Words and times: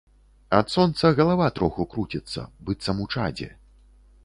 Ад 0.59 0.71
сонца 0.75 1.11
галава 1.19 1.49
троху 1.59 1.87
круціцца, 1.93 2.47
быццам 2.69 3.05
у 3.07 3.09
чадзе. 3.17 3.53